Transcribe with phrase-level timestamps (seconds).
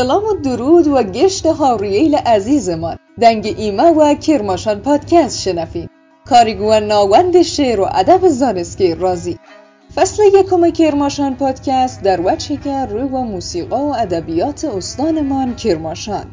[0.00, 2.98] سلام و درود و گشت هارییل عزیزمان.
[3.20, 5.88] دنگ ایمه و کرماشان پادکست شنفین
[6.28, 9.38] کاریگو و ناوند شعر و ادب زانسکی رازی.
[9.94, 16.26] فصل یکم کرماشان پادکست در وجه که روی و موسیقا و ادبیات استانمان کرماشان.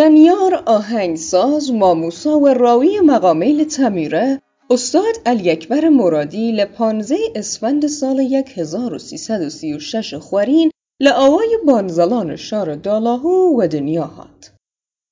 [0.00, 8.20] ژنیار آهنگساز ماموسا و راوی مقامیل تمیره استاد علی اکبر مرادی لپانزه اسفند سال
[8.56, 14.52] 1336 خورین لآوای بانزلان شار دالاهو و دنیا هات.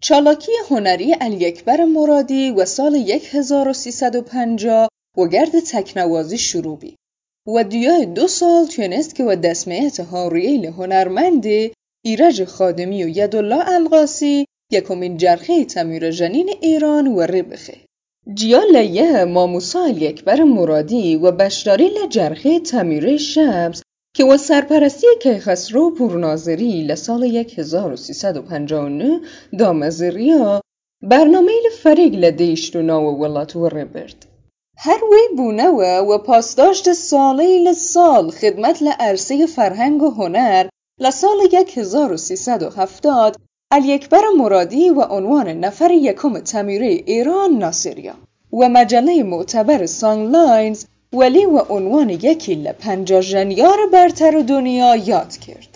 [0.00, 2.94] چالاکی هنری علی اکبر مرادی و سال
[3.32, 4.88] 1350
[5.18, 6.96] و گرد تکنوازی شروع بی
[7.46, 11.72] و دیای دو سال تونست که و دسمیت هارییل هنرمنده
[12.04, 17.76] ایرج خادمی و یدالله القاسی یکمین جرخه تمیر جنین ایران و ربخه
[18.34, 23.82] جیا لیه ماموسا اکبر مرادی و بشداری جرخه تمیره شمس
[24.16, 27.24] که و سرپرستی کیخسرو پورناظری لسال
[27.56, 29.20] 1359
[29.58, 30.60] دامزریا
[31.02, 31.52] برنامه
[31.82, 34.26] فریگ لدیشتونا و ولات و ربرد.
[34.76, 40.68] هر وی بونه و پاسداشت ساله سال خدمت لعرصه فرهنگ و هنر
[41.00, 41.38] لسال
[41.76, 43.36] 1370
[43.72, 48.14] علی اکبر مرادی و عنوان نفر یکم تمیره ایران ناصریا
[48.52, 49.86] و مجله معتبر
[50.32, 55.69] لاینز ولی و عنوان یکی لپنجا جنیار برتر دنیا یاد کرد.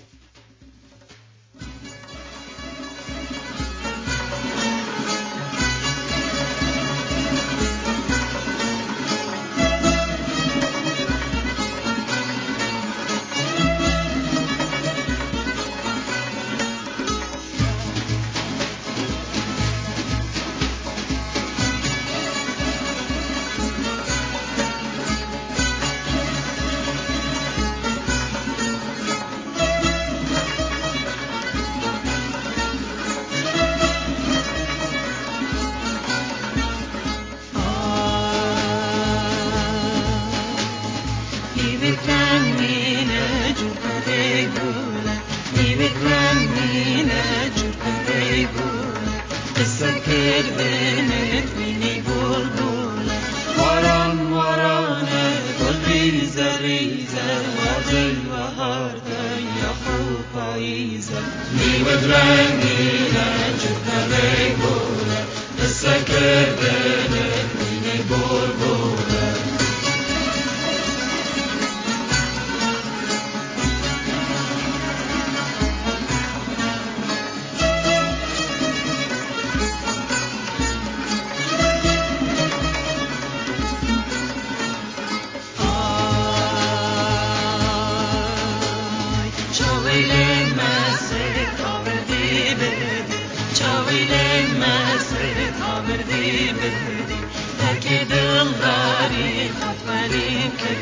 [97.95, 100.75] که دل داری خطمنی که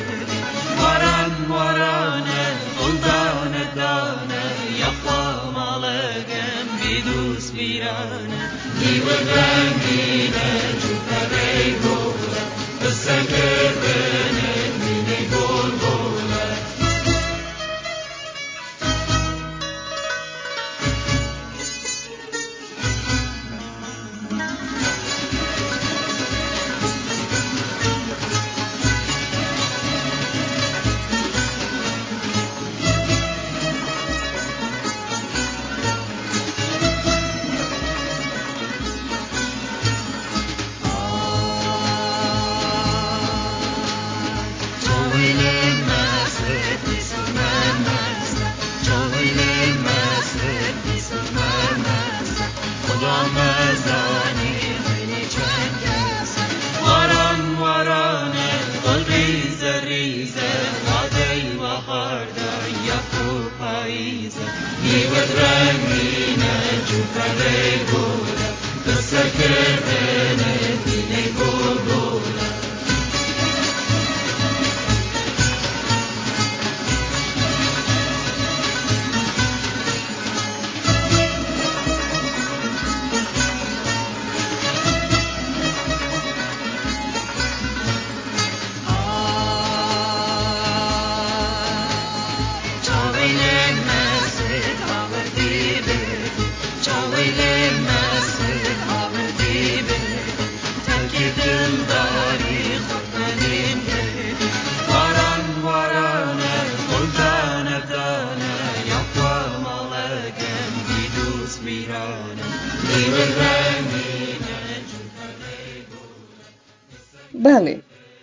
[0.79, 2.47] داری واران وارانه
[2.79, 4.43] دل دانه دانه
[4.79, 6.73] یخوا مالگم
[61.93, 62.53] Varda
[62.89, 64.55] Yaakov Isaac,
[64.97, 66.55] Ivadramina
[66.89, 68.49] Jukalei Gora,
[68.85, 70.55] Kasaker Bene
[70.85, 72.12] Dinei Godor.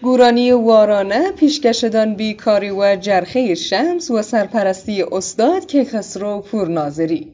[0.09, 7.33] گورانی وارانه پیشکشدان بیکاری و جرخه شمس و سرپرستی استاد کیخسرو پورناظری.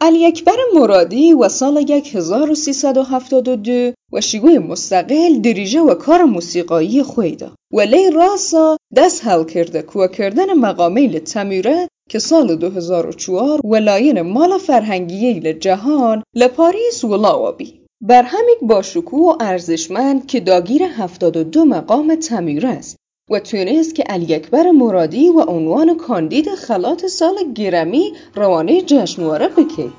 [0.00, 1.84] علی اکبر مرادی و سال
[2.14, 7.54] 1372 و شیگوی مستقل دریجه و کار موسیقایی خویدا.
[7.72, 14.58] و لی راسا دست حل کرده کوا کردن مقامیل تمیره که سال 2004 ولاین مال
[14.58, 17.85] فرهنگی جهان لپاریس و لاوابی.
[18.00, 22.96] بر همیک با شکوه و ارزشمند که داگیر 72 مقام تمیر است
[23.30, 29.92] و تونست که علی اکبر مرادی و عنوان کاندید خلات سال گرمی روانه جشنواره بکی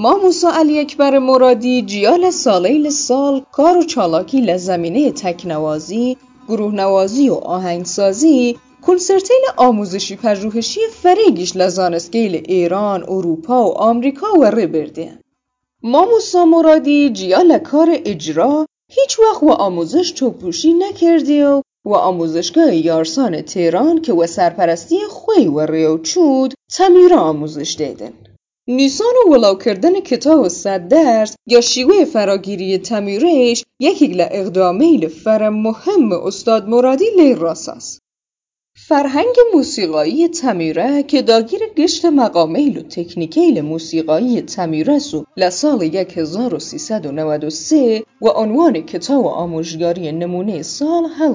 [0.00, 6.16] ما موسا علی اکبر مرادی جیال سالیل سال کار و چالاکی لزمینه تکنوازی،
[6.48, 15.18] گروه نوازی و آهنگسازی کنسرتیل آموزشی پژوهشی فریگیش لزانسگیل ایران، اروپا و آمریکا و برده.
[15.82, 22.74] ما موسا مرادی جیال کار اجرا هیچ وقت و آموزش توپوشی نکردی و و آموزشگاه
[22.74, 28.12] یارسان تهران که و سرپرستی خوی و ریو چود تمیرا آموزش دیدن.
[28.70, 35.48] نیسان و ولاو کردن کتاب صد درس یا شیوه فراگیری تمیرش یکی ل اقدامیل فر
[35.48, 38.00] مهم استاد مرادی لی راس
[38.74, 45.82] فرهنگ موسیقایی تمیره که داگیر گشت مقامیل و تکنیکیل موسیقایی تمیره سو لسال
[46.16, 51.32] 1393 و عنوان کتاب آموزگاری نمونه سال هل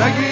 [0.00, 0.29] la guía.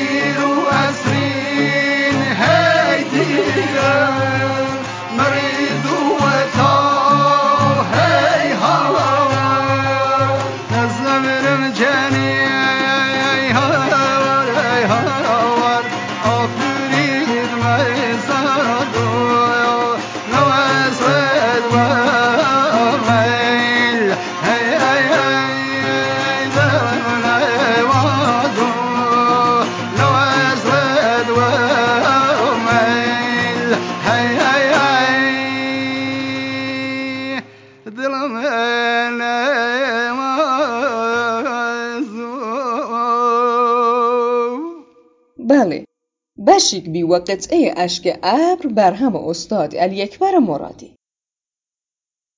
[46.58, 50.94] بشیک بی و قطعه اشک ابر بر هم استاد الیکبر مرادی.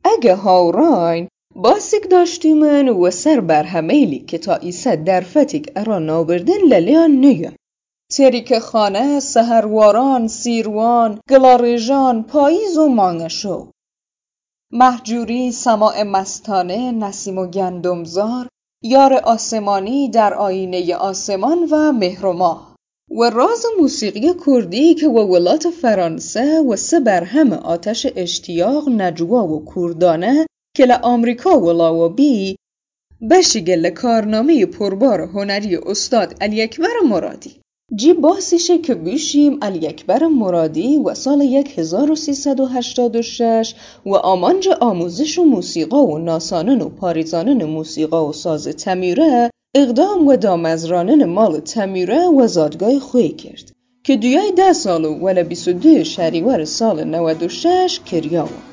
[0.04, 6.60] اگه هاوراین باسیک داشتیمن و سر بر همیلی که تا ایسا در فتیک ارا نابردن
[6.68, 7.52] للیان نیه
[8.16, 13.70] تریک خانه، سهرواران، سیروان، گلاریجان، پاییز و مانگشو
[14.72, 18.48] محجوری، سماع مستانه، نسیم و گندمزار،
[18.82, 22.26] یار آسمانی در آینه آسمان و مهر
[23.18, 29.64] و راز موسیقی کردی که و ولات فرانسه و سه برهم آتش اشتیاق نجوا و
[29.74, 32.56] کردانه که لآمریکا ولا و بی
[33.30, 37.60] بشیگل کارنامه پربار هنری استاد علی اکبر مرادی.
[37.94, 41.42] جی باسیشه که بیشیم علی اکبر مرادی و سال
[41.76, 43.74] 1386
[44.06, 50.36] و آمانج آموزش و موسیقا و ناسانن و پاریزانن موسیقا و ساز تمیره اقدام و
[50.36, 53.72] دامزرانن مال تمیره و زادگاه خوی کرد
[54.04, 58.69] که دیای ده سال و ولی 22 شهریور سال 96 کریاوه بله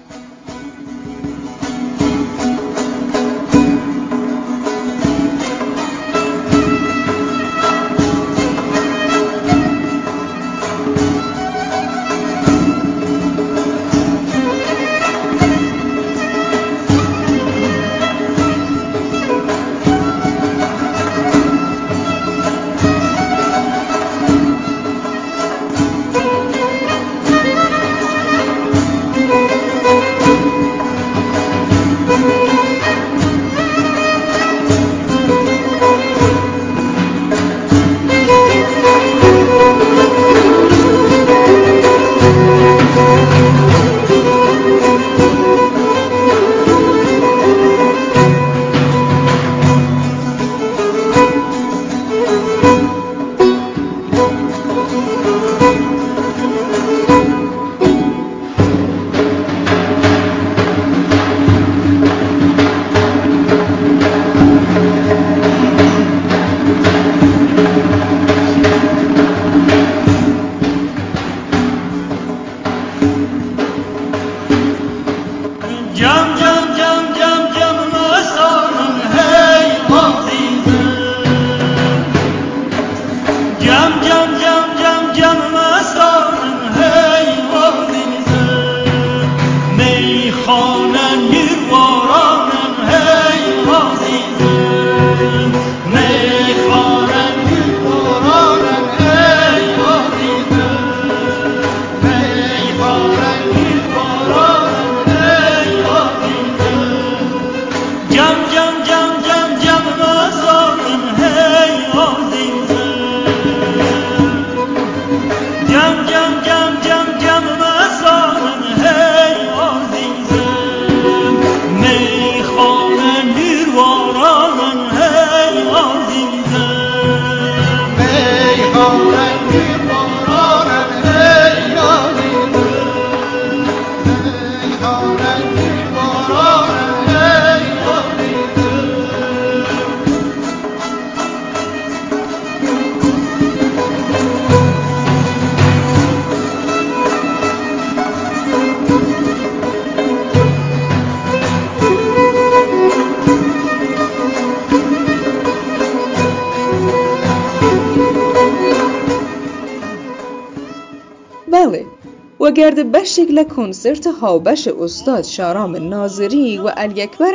[162.68, 167.32] وگرد بشیگ لکنسرت هاوبش استاد شارام ناظری و الیکبر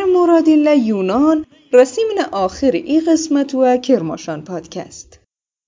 [0.46, 5.20] لیونان رسیمن آخر ای قسمت و کرماشان پادکست.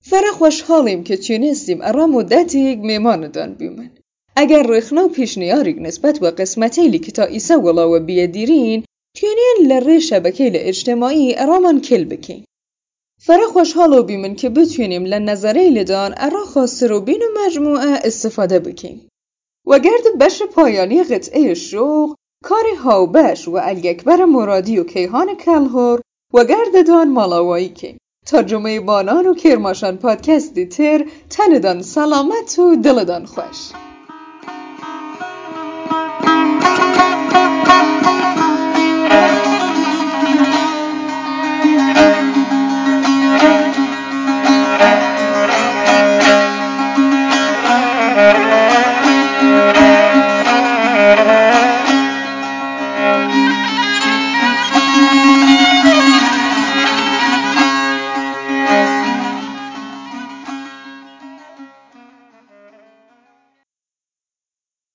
[0.03, 3.91] فرا خوشحالیم که تونستیم ارا مدتیگ میماندان بیمن
[4.35, 8.83] اگر رخنا و پیشنیاریگ نسبت و قسمتیلی که تا ایسا ولا و بیدیرین
[9.17, 12.45] تونین لره شبکه اجتماعی ارامان کل بکین.
[13.19, 19.09] فرا خوشحال بیمن که بتونیم لنظره لدان ارا خاصر و بین مجموعه استفاده بکیم
[19.67, 26.01] و گرد بش پایانی قطعه شوق کار هاوبش و الیکبر مرادی و کیهان کلهور
[26.33, 27.97] و گرد دان مالاوایی که.
[28.25, 33.71] تا جمعه بانان و کرماشان پادکست تر تندان سلامت و دلدان خوش.